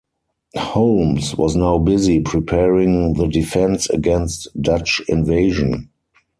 [0.55, 5.91] Holmes was now busy preparing the defence against Dutch invasion.